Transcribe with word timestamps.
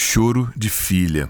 Choro 0.00 0.48
de 0.56 0.70
filha. 0.70 1.28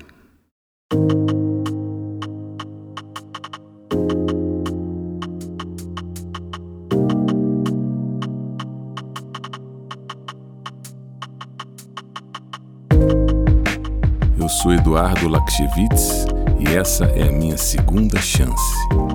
Eu 14.38 14.48
sou 14.50 14.74
Eduardo 14.74 15.28
Lakshevitz 15.28 16.26
e 16.60 16.76
essa 16.76 17.06
é 17.06 17.30
a 17.30 17.32
minha 17.32 17.56
segunda 17.56 18.20
chance. 18.20 19.07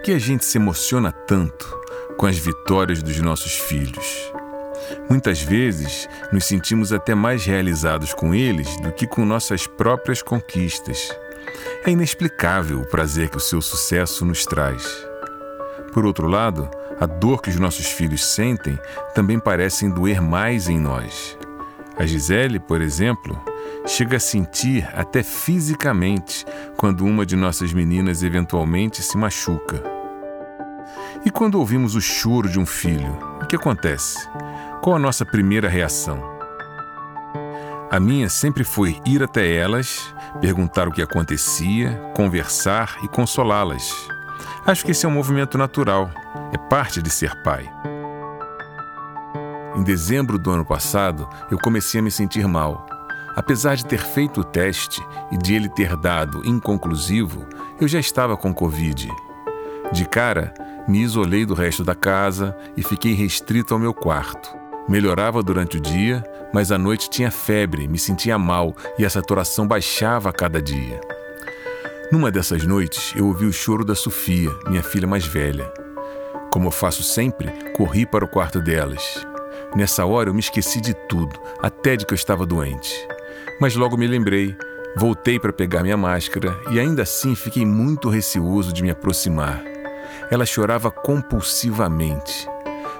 Por 0.00 0.04
que 0.04 0.12
a 0.12 0.18
gente 0.18 0.46
se 0.46 0.56
emociona 0.56 1.12
tanto 1.12 1.78
com 2.16 2.24
as 2.24 2.38
vitórias 2.38 3.02
dos 3.02 3.20
nossos 3.20 3.58
filhos? 3.58 4.32
Muitas 5.10 5.42
vezes 5.42 6.08
nos 6.32 6.46
sentimos 6.46 6.90
até 6.90 7.14
mais 7.14 7.44
realizados 7.44 8.14
com 8.14 8.34
eles 8.34 8.80
do 8.80 8.90
que 8.92 9.06
com 9.06 9.26
nossas 9.26 9.66
próprias 9.66 10.22
conquistas. 10.22 11.14
É 11.84 11.90
inexplicável 11.90 12.80
o 12.80 12.86
prazer 12.86 13.28
que 13.28 13.36
o 13.36 13.40
seu 13.40 13.60
sucesso 13.60 14.24
nos 14.24 14.46
traz. 14.46 15.06
Por 15.92 16.06
outro 16.06 16.26
lado, 16.26 16.70
a 16.98 17.04
dor 17.04 17.42
que 17.42 17.50
os 17.50 17.56
nossos 17.56 17.92
filhos 17.92 18.24
sentem 18.24 18.78
também 19.14 19.38
parece 19.38 19.86
doer 19.86 20.22
mais 20.22 20.66
em 20.66 20.80
nós. 20.80 21.36
A 21.98 22.06
Gisele, 22.06 22.58
por 22.58 22.80
exemplo, 22.80 23.38
chega 23.86 24.16
a 24.16 24.20
sentir 24.20 24.88
até 24.94 25.22
fisicamente 25.22 26.44
quando 26.76 27.04
uma 27.04 27.24
de 27.24 27.36
nossas 27.36 27.72
meninas 27.72 28.22
eventualmente 28.22 29.02
se 29.02 29.16
machuca. 29.16 29.82
E 31.24 31.30
quando 31.30 31.56
ouvimos 31.56 31.94
o 31.94 32.00
choro 32.00 32.48
de 32.48 32.58
um 32.58 32.66
filho, 32.66 33.18
o 33.42 33.46
que 33.46 33.56
acontece? 33.56 34.28
Qual 34.80 34.96
a 34.96 34.98
nossa 34.98 35.24
primeira 35.24 35.68
reação? 35.68 36.22
A 37.90 37.98
minha 37.98 38.28
sempre 38.28 38.62
foi 38.62 39.00
ir 39.04 39.22
até 39.22 39.52
elas, 39.52 40.14
perguntar 40.40 40.86
o 40.86 40.92
que 40.92 41.02
acontecia, 41.02 42.00
conversar 42.14 42.96
e 43.02 43.08
consolá-las. 43.08 44.08
Acho 44.64 44.84
que 44.84 44.92
esse 44.92 45.04
é 45.04 45.08
um 45.08 45.12
movimento 45.12 45.58
natural, 45.58 46.10
é 46.52 46.58
parte 46.68 47.02
de 47.02 47.10
ser 47.10 47.42
pai. 47.42 47.68
Em 49.76 49.82
dezembro 49.82 50.38
do 50.38 50.50
ano 50.50 50.64
passado, 50.64 51.28
eu 51.50 51.58
comecei 51.58 52.00
a 52.00 52.02
me 52.02 52.10
sentir 52.10 52.46
mal. 52.46 52.86
Apesar 53.40 53.74
de 53.74 53.86
ter 53.86 54.02
feito 54.02 54.42
o 54.42 54.44
teste 54.44 55.02
e 55.32 55.38
de 55.38 55.54
ele 55.54 55.70
ter 55.70 55.96
dado 55.96 56.46
inconclusivo, 56.46 57.46
eu 57.80 57.88
já 57.88 57.98
estava 57.98 58.36
com 58.36 58.52
Covid. 58.52 59.08
De 59.90 60.04
cara, 60.04 60.52
me 60.86 60.98
isolei 60.98 61.46
do 61.46 61.54
resto 61.54 61.82
da 61.82 61.94
casa 61.94 62.54
e 62.76 62.82
fiquei 62.82 63.14
restrito 63.14 63.72
ao 63.72 63.80
meu 63.80 63.94
quarto. 63.94 64.54
Melhorava 64.86 65.42
durante 65.42 65.78
o 65.78 65.80
dia, 65.80 66.22
mas 66.52 66.70
à 66.70 66.76
noite 66.76 67.08
tinha 67.08 67.30
febre, 67.30 67.88
me 67.88 67.98
sentia 67.98 68.36
mal 68.36 68.76
e 68.98 69.06
a 69.06 69.10
saturação 69.10 69.66
baixava 69.66 70.28
a 70.28 70.34
cada 70.34 70.60
dia. 70.60 71.00
Numa 72.12 72.30
dessas 72.30 72.66
noites, 72.66 73.14
eu 73.16 73.26
ouvi 73.26 73.46
o 73.46 73.52
choro 73.54 73.86
da 73.86 73.94
Sofia, 73.94 74.50
minha 74.68 74.82
filha 74.82 75.08
mais 75.08 75.24
velha. 75.24 75.72
Como 76.52 76.66
eu 76.68 76.72
faço 76.72 77.02
sempre, 77.02 77.48
corri 77.74 78.04
para 78.04 78.22
o 78.22 78.28
quarto 78.28 78.60
delas. 78.60 79.26
Nessa 79.74 80.04
hora 80.04 80.28
eu 80.28 80.34
me 80.34 80.40
esqueci 80.40 80.78
de 80.78 80.92
tudo, 80.92 81.40
até 81.62 81.96
de 81.96 82.04
que 82.04 82.12
eu 82.12 82.16
estava 82.16 82.44
doente. 82.44 82.92
Mas 83.60 83.74
logo 83.74 83.96
me 83.96 84.06
lembrei, 84.06 84.56
voltei 84.96 85.38
para 85.38 85.52
pegar 85.52 85.82
minha 85.82 85.96
máscara 85.96 86.58
e 86.70 86.80
ainda 86.80 87.02
assim 87.02 87.34
fiquei 87.34 87.64
muito 87.64 88.08
receoso 88.08 88.72
de 88.72 88.82
me 88.82 88.90
aproximar. 88.90 89.62
Ela 90.30 90.46
chorava 90.46 90.90
compulsivamente. 90.90 92.48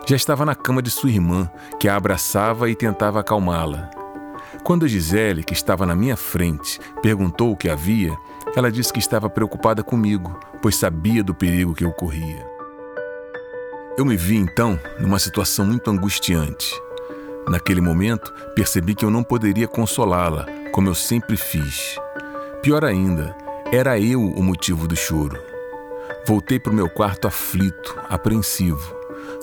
Já 0.07 0.17
estava 0.17 0.45
na 0.45 0.55
cama 0.55 0.83
de 0.83 0.91
sua 0.91 1.11
irmã, 1.11 1.49
que 1.79 1.89
a 1.89 1.97
abraçava 1.97 2.69
e 2.69 2.75
tentava 2.75 3.21
acalmá-la. 3.21 3.91
Quando 4.65 4.89
Gisele, 4.89 5.43
que 5.43 5.53
estava 5.53 5.87
na 5.87 5.95
minha 5.95 6.17
frente, 6.17 6.81
perguntou 7.03 7.53
o 7.53 7.57
que 7.57 7.69
havia, 7.69 8.17
ela 8.55 8.71
disse 8.71 8.93
que 8.93 8.99
estava 8.99 9.31
preocupada 9.31 9.83
comigo, 9.83 10.39
pois 10.61 10.77
sabia 10.77 11.23
do 11.23 11.35
perigo 11.35 11.75
que 11.75 11.85
eu 11.85 11.93
corria. 11.93 12.45
Eu 13.97 14.05
me 14.05 14.17
vi 14.17 14.37
então 14.37 14.79
numa 14.99 15.19
situação 15.19 15.65
muito 15.65 15.91
angustiante. 15.91 16.75
Naquele 17.49 17.81
momento, 17.81 18.33
percebi 18.55 18.95
que 18.95 19.05
eu 19.05 19.11
não 19.11 19.23
poderia 19.23 19.67
consolá-la, 19.67 20.47
como 20.73 20.89
eu 20.89 20.95
sempre 20.95 21.37
fiz. 21.37 21.97
Pior 22.63 22.85
ainda, 22.85 23.35
era 23.73 23.99
eu 23.99 24.21
o 24.23 24.43
motivo 24.43 24.87
do 24.87 24.97
choro. 24.97 25.41
Voltei 26.27 26.59
para 26.59 26.73
o 26.73 26.75
meu 26.75 26.89
quarto 26.89 27.27
aflito, 27.27 27.99
apreensivo. 28.09 28.95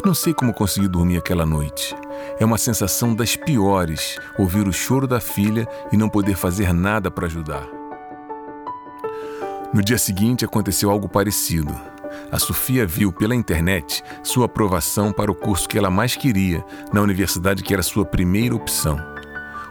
Não 0.06 0.14
sei 0.14 0.34
como 0.34 0.54
consegui 0.54 0.88
dormir 0.88 1.18
aquela 1.18 1.46
noite. 1.46 1.96
É 2.40 2.46
uma 2.46 2.58
sensação 2.58 3.16
das 3.16 3.36
piores 3.36 4.18
ouvir 4.38 4.68
o 4.68 4.74
choro 4.74 5.08
da 5.08 5.20
filha 5.20 5.68
e 5.92 5.98
não 5.98 6.08
poder 6.08 6.36
fazer 6.36 6.74
nada 6.74 7.10
para 7.10 7.26
ajudar. 7.26 7.68
No 9.74 9.82
dia 9.82 9.98
seguinte 9.98 10.46
aconteceu 10.46 10.90
algo 10.90 11.10
parecido. 11.10 11.76
A 12.32 12.40
Sofia 12.40 12.86
viu 12.86 13.12
pela 13.12 13.36
internet 13.36 14.04
sua 14.24 14.46
aprovação 14.46 15.12
para 15.12 15.32
o 15.32 15.36
curso 15.36 15.68
que 15.68 15.78
ela 15.78 15.90
mais 15.90 16.16
queria, 16.16 16.64
na 16.94 17.02
universidade 17.02 17.64
que 17.64 17.74
era 17.74 17.84
sua 17.84 18.06
primeira 18.06 18.56
opção. 18.56 18.98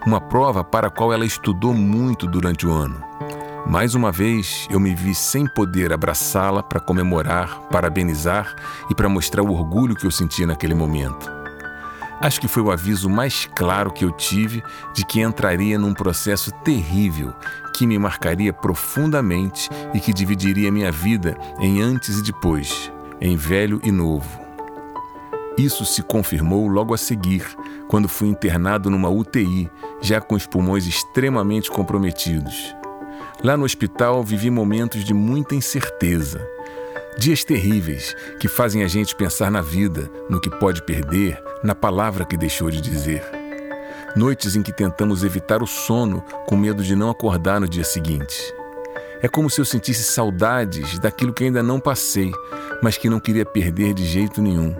Uma 0.07 0.21
prova 0.21 0.65
para 0.65 0.87
a 0.87 0.91
qual 0.91 1.12
ela 1.12 1.27
estudou 1.27 1.75
muito 1.75 2.27
durante 2.27 2.67
o 2.67 2.73
ano. 2.73 3.03
Mais 3.67 3.95
uma 3.95 4.12
vez, 4.12 4.67
eu 4.71 4.79
me 4.79 4.95
vi 4.95 5.15
sem 5.15 5.47
poder 5.47 5.93
abraçá-la 5.93 6.62
para 6.62 6.79
comemorar, 6.79 7.61
parabenizar 7.71 8.55
e 8.89 8.95
para 8.95 9.09
mostrar 9.09 9.43
o 9.43 9.53
orgulho 9.53 9.97
que 9.97 10.07
eu 10.07 10.11
sentia 10.11 10.47
naquele 10.47 10.75
momento. 10.75 11.35
Acho 12.21 12.41
que 12.41 12.49
foi 12.49 12.62
o 12.62 12.71
aviso 12.71 13.10
mais 13.10 13.49
claro 13.54 13.93
que 13.93 14.04
eu 14.04 14.10
tive 14.10 14.62
de 14.94 15.04
que 15.04 15.21
entraria 15.21 15.78
num 15.78 15.93
processo 15.93 16.50
terrível 16.65 17.34
que 17.75 17.87
me 17.87 17.99
marcaria 17.99 18.53
profundamente 18.53 19.69
e 19.93 20.00
que 20.00 20.15
dividiria 20.15 20.72
minha 20.72 20.91
vida 20.91 21.37
em 21.60 21.82
antes 21.82 22.19
e 22.19 22.22
depois, 22.22 22.91
em 23.21 23.37
velho 23.37 23.81
e 23.84 23.93
novo. 23.93 24.47
Isso 25.59 25.84
se 25.84 26.03
confirmou 26.03 26.69
logo 26.69 26.93
a 26.93 26.99
seguir, 26.99 27.44
quando 27.88 28.09
fui 28.09 28.28
internado 28.28 28.91
numa 28.91 29.09
UTI, 29.09 29.71
já 30.03 30.21
com 30.21 30.34
os 30.34 30.47
pulmões 30.47 30.87
extremamente 30.87 31.71
comprometidos. 31.71 32.75
Lá 33.43 33.56
no 33.56 33.65
hospital 33.65 34.22
vivi 34.22 34.50
momentos 34.50 35.04
de 35.04 35.15
muita 35.15 35.54
incerteza. 35.54 36.56
Dias 37.19 37.43
terríveis 37.43 38.15
que 38.38 38.47
fazem 38.47 38.82
a 38.82 38.87
gente 38.87 39.16
pensar 39.16 39.50
na 39.50 39.62
vida, 39.62 40.10
no 40.28 40.38
que 40.38 40.50
pode 40.50 40.82
perder, 40.82 41.43
na 41.65 41.75
palavra 41.75 42.27
que 42.27 42.37
deixou 42.37 42.71
de 42.71 42.78
dizer. 42.78 43.25
Noites 44.15 44.54
em 44.54 44.62
que 44.62 44.71
tentamos 44.71 45.25
evitar 45.25 45.62
o 45.62 45.66
sono 45.66 46.22
com 46.47 46.56
medo 46.56 46.82
de 46.82 46.94
não 46.94 47.09
acordar 47.09 47.59
no 47.59 47.66
dia 47.66 47.84
seguinte. 47.84 48.37
É 49.22 49.28
como 49.28 49.49
se 49.49 49.59
eu 49.59 49.65
sentisse 49.65 50.04
saudades 50.04 50.99
daquilo 50.99 51.32
que 51.32 51.44
ainda 51.44 51.62
não 51.62 51.81
passei, 51.81 52.31
mas 52.82 52.99
que 52.99 53.09
não 53.09 53.19
queria 53.19 53.47
perder 53.47 53.94
de 53.94 54.04
jeito 54.04 54.43
nenhum. 54.43 54.77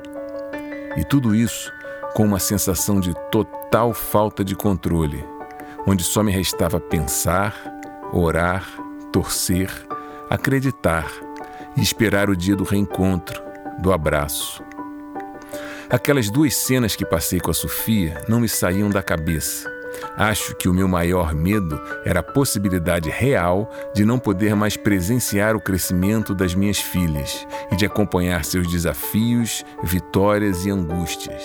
E 0.95 1.05
tudo 1.05 1.35
isso 1.35 1.73
com 2.15 2.25
uma 2.25 2.39
sensação 2.39 3.01
de 3.01 3.15
total 3.31 3.95
falta 3.95 4.45
de 4.45 4.55
controle, 4.55 5.25
onde 5.87 6.05
só 6.05 6.23
me 6.23 6.33
restava 6.33 6.79
pensar, 6.79 7.55
orar, 8.13 8.67
torcer, 9.11 9.71
acreditar 10.29 11.26
e 11.77 11.83
esperar 11.83 12.31
o 12.31 12.37
dia 12.37 12.57
do 12.57 12.65
reencontro, 12.65 13.43
do 13.79 13.93
abraço. 13.93 14.63
Aquelas 15.89 16.29
duas 16.31 16.55
cenas 16.57 16.97
que 16.97 17.05
passei 17.05 17.39
com 17.39 17.51
a 17.51 17.55
Sofia 17.55 18.21
não 18.29 18.41
me 18.41 18.49
saíam 18.49 18.91
da 18.91 19.03
cabeça. 19.03 19.71
Acho 20.17 20.55
que 20.57 20.69
o 20.69 20.75
meu 20.75 20.89
maior 20.89 21.35
medo 21.35 21.81
era 22.05 22.21
a 22.21 22.23
possibilidade 22.23 23.09
real 23.09 23.71
de 23.95 24.05
não 24.05 24.19
poder 24.19 24.55
mais 24.55 24.77
presenciar 24.77 25.55
o 25.55 25.61
crescimento 25.61 26.35
das 26.35 26.55
minhas 26.55 26.79
filhas 26.79 27.47
e 27.71 27.77
de 27.77 27.87
acompanhar 27.87 28.45
seus 28.45 28.67
desafios, 28.67 29.65
vitórias 29.83 30.67
e 30.67 30.71
angústias. 30.71 31.43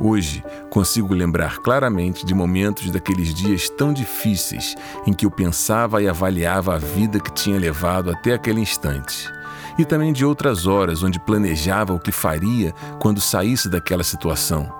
Hoje 0.00 0.44
consigo 0.70 1.12
lembrar 1.12 1.58
claramente 1.58 2.24
de 2.24 2.32
momentos 2.32 2.88
daqueles 2.90 3.34
dias 3.34 3.68
tão 3.68 3.92
difíceis 3.92 4.76
em 5.04 5.12
que 5.12 5.26
eu 5.26 5.30
pensava 5.30 6.00
e 6.00 6.08
avaliava 6.08 6.74
a 6.74 6.78
vida 6.78 7.18
que 7.18 7.32
tinha 7.32 7.58
levado 7.58 8.10
até 8.10 8.34
aquele 8.34 8.60
instante. 8.60 9.28
E 9.76 9.84
também 9.84 10.12
de 10.12 10.24
outras 10.24 10.66
horas 10.66 11.02
onde 11.02 11.18
planejava 11.18 11.92
o 11.92 11.98
que 11.98 12.12
faria 12.12 12.72
quando 13.00 13.20
saísse 13.20 13.68
daquela 13.68 14.04
situação, 14.04 14.72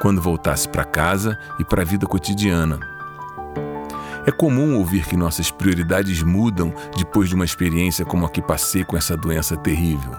quando 0.00 0.22
voltasse 0.22 0.66
para 0.66 0.84
casa 0.84 1.38
e 1.58 1.64
para 1.64 1.82
a 1.82 1.84
vida 1.84 2.06
cotidiana. 2.06 2.80
É 4.24 4.30
comum 4.30 4.78
ouvir 4.78 5.04
que 5.04 5.16
nossas 5.16 5.50
prioridades 5.50 6.22
mudam 6.22 6.72
depois 6.96 7.28
de 7.28 7.34
uma 7.34 7.44
experiência 7.44 8.04
como 8.04 8.24
a 8.24 8.30
que 8.30 8.40
passei 8.40 8.84
com 8.84 8.96
essa 8.96 9.16
doença 9.16 9.56
terrível. 9.56 10.12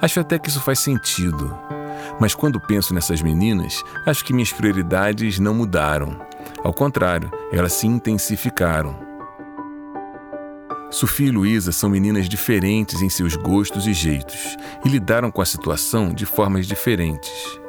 Acho 0.00 0.20
até 0.20 0.38
que 0.38 0.48
isso 0.48 0.60
faz 0.60 0.78
sentido. 0.78 1.75
Mas 2.20 2.34
quando 2.34 2.60
penso 2.60 2.94
nessas 2.94 3.22
meninas, 3.22 3.82
acho 4.06 4.24
que 4.24 4.32
minhas 4.32 4.52
prioridades 4.52 5.38
não 5.38 5.54
mudaram. 5.54 6.18
Ao 6.62 6.72
contrário, 6.72 7.30
elas 7.52 7.72
se 7.72 7.86
intensificaram. 7.86 9.06
Sofia 10.90 11.28
e 11.28 11.30
Luísa 11.30 11.72
são 11.72 11.90
meninas 11.90 12.28
diferentes 12.28 13.02
em 13.02 13.08
seus 13.08 13.34
gostos 13.36 13.86
e 13.86 13.92
jeitos 13.92 14.56
e 14.84 14.88
lidaram 14.88 15.30
com 15.30 15.42
a 15.42 15.46
situação 15.46 16.14
de 16.14 16.24
formas 16.24 16.66
diferentes. 16.66 17.60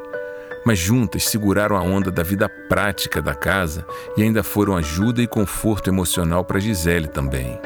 Mas 0.65 0.79
juntas 0.79 1.25
seguraram 1.25 1.75
a 1.75 1.81
onda 1.81 2.11
da 2.11 2.23
vida 2.23 2.47
prática 2.47 3.21
da 3.21 3.33
casa 3.33 3.85
e 4.15 4.23
ainda 4.23 4.43
foram 4.43 4.77
ajuda 4.77 5.21
e 5.21 5.27
conforto 5.27 5.89
emocional 5.89 6.43
para 6.45 6.59
Gisele 6.59 7.07
também. 7.07 7.59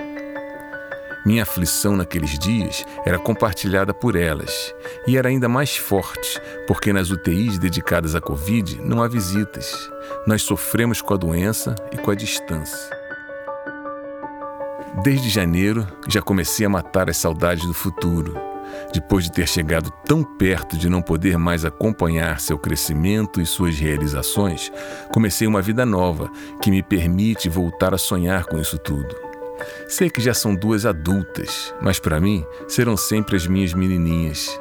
Minha 1.23 1.43
aflição 1.43 1.95
naqueles 1.95 2.39
dias 2.39 2.83
era 3.05 3.19
compartilhada 3.19 3.93
por 3.93 4.15
elas 4.15 4.73
e 5.07 5.17
era 5.17 5.29
ainda 5.29 5.47
mais 5.47 5.77
forte, 5.77 6.41
porque 6.65 6.91
nas 6.91 7.11
UTIs 7.11 7.59
dedicadas 7.59 8.15
à 8.15 8.21
Covid 8.21 8.81
não 8.81 9.03
há 9.03 9.07
visitas. 9.07 9.89
Nós 10.25 10.41
sofremos 10.41 10.99
com 10.99 11.13
a 11.13 11.17
doença 11.17 11.75
e 11.91 11.97
com 11.97 12.09
a 12.09 12.15
distância. 12.15 12.89
Desde 15.03 15.29
janeiro 15.29 15.87
já 16.07 16.21
comecei 16.23 16.65
a 16.65 16.69
matar 16.69 17.07
as 17.07 17.17
saudades 17.17 17.65
do 17.67 17.73
futuro. 17.73 18.35
Depois 18.91 19.25
de 19.25 19.31
ter 19.31 19.47
chegado 19.47 19.91
tão 20.05 20.23
perto 20.23 20.75
de 20.75 20.89
não 20.89 21.01
poder 21.03 21.37
mais 21.37 21.63
acompanhar 21.63 22.39
seu 22.39 22.57
crescimento 22.57 23.39
e 23.39 23.45
suas 23.45 23.77
realizações, 23.77 24.71
comecei 25.13 25.47
uma 25.47 25.61
vida 25.61 25.85
nova 25.85 26.31
que 26.61 26.71
me 26.71 26.81
permite 26.81 27.47
voltar 27.47 27.93
a 27.93 27.97
sonhar 27.97 28.45
com 28.45 28.59
isso 28.59 28.77
tudo. 28.79 29.30
Sei 29.87 30.09
que 30.09 30.21
já 30.21 30.33
são 30.33 30.55
duas 30.55 30.85
adultas, 30.85 31.73
mas 31.81 31.99
para 31.99 32.19
mim 32.19 32.45
serão 32.67 32.95
sempre 32.97 33.35
as 33.35 33.45
minhas 33.45 33.73
menininhas. 33.73 34.59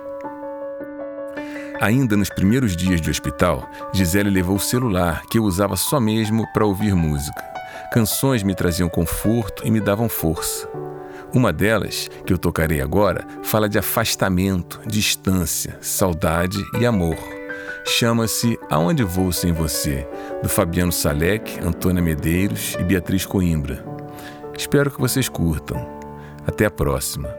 Ainda 1.80 2.16
nos 2.16 2.28
primeiros 2.28 2.76
dias 2.76 3.00
de 3.00 3.10
hospital, 3.10 3.66
Gisele 3.94 4.28
levou 4.28 4.56
o 4.56 4.60
celular 4.60 5.22
que 5.30 5.38
eu 5.38 5.44
usava 5.44 5.76
só 5.76 5.98
mesmo 5.98 6.46
para 6.52 6.66
ouvir 6.66 6.94
música. 6.94 7.42
Canções 7.90 8.42
me 8.42 8.54
traziam 8.54 8.88
conforto 8.88 9.66
e 9.66 9.70
me 9.70 9.80
davam 9.80 10.08
força. 10.08 10.68
Uma 11.32 11.52
delas, 11.52 12.08
que 12.26 12.32
eu 12.32 12.38
tocarei 12.38 12.80
agora, 12.80 13.26
fala 13.42 13.68
de 13.68 13.78
afastamento, 13.78 14.80
distância, 14.86 15.78
saudade 15.80 16.58
e 16.78 16.84
amor. 16.84 17.16
Chama-se 17.86 18.58
Aonde 18.68 19.02
Vou 19.02 19.32
Sem 19.32 19.52
Você, 19.52 20.06
do 20.42 20.48
Fabiano 20.48 20.92
Salek, 20.92 21.60
Antônia 21.64 22.02
Medeiros 22.02 22.76
e 22.78 22.84
Beatriz 22.84 23.24
Coimbra. 23.24 23.99
Espero 24.60 24.90
que 24.90 25.00
vocês 25.00 25.26
curtam. 25.26 25.78
Até 26.46 26.66
a 26.66 26.70
próxima. 26.70 27.34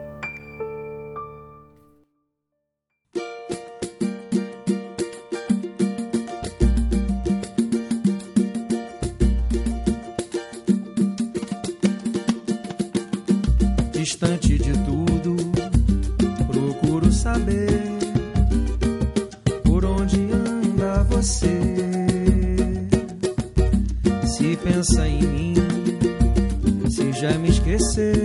Já 27.21 27.37
me 27.37 27.49
esqueceu, 27.49 28.15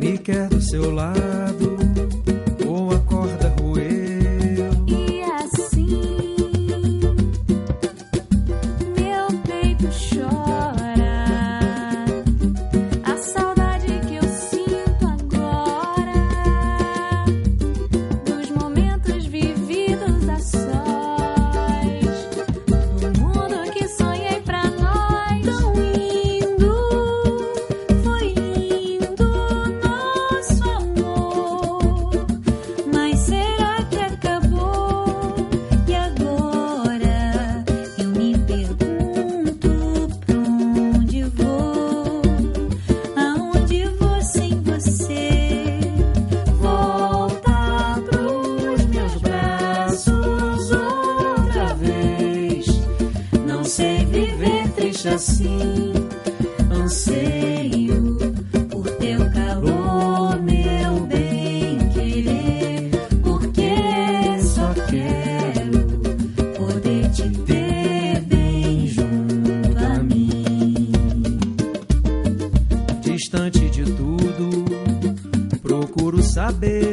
me 0.00 0.18
quer 0.18 0.48
do 0.48 0.60
seu 0.60 0.92
lado 0.92 1.21
assim. 55.08 55.92
Anseio 56.70 58.16
por 58.70 58.88
teu 58.96 59.30
calor, 59.30 60.40
meu 60.42 61.06
bem 61.06 61.78
querer, 61.92 62.90
porque 63.22 64.42
só 64.42 64.72
quero 64.88 65.86
poder 66.56 67.10
te 67.10 67.28
ver 67.44 68.20
bem 68.22 68.88
junto 68.88 69.78
a 69.78 70.02
mim. 70.02 70.92
Distante 73.02 73.68
de 73.70 73.84
tudo, 73.84 74.64
procuro 75.62 76.22
saber 76.22 76.91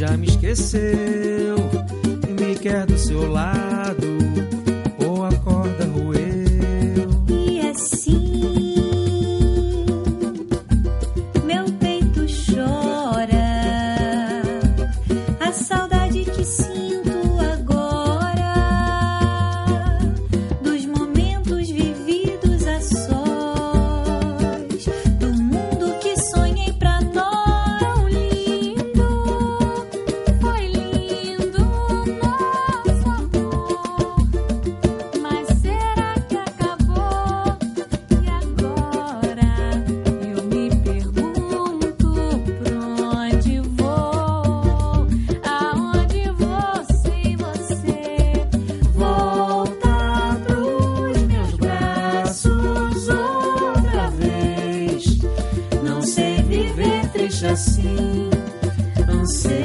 já 0.00 0.16
me 0.16 0.26
esqueceu. 0.26 1.56
E 2.26 2.32
me 2.32 2.54
quer 2.54 2.86
do 2.86 2.96
seu 2.96 3.30
lado 3.30 4.29
Anseio 59.30 59.59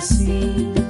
see. 0.00 0.87